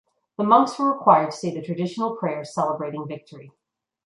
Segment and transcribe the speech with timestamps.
[0.37, 3.51] The monks were required to say the traditional prayer celebrating victory.